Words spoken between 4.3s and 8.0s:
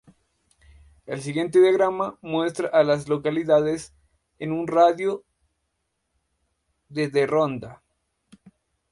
en un radio de de Ronda.